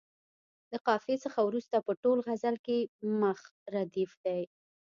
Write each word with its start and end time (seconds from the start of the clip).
د 0.71 0.73
قافیې 0.87 1.15
څخه 1.25 1.39
وروسته 1.47 1.75
په 1.85 1.91
ټول 2.01 2.17
غزل 2.27 2.55
کې 2.65 2.77
مخ 3.21 3.39
ردیف 3.73 4.11
دی. 4.25 4.41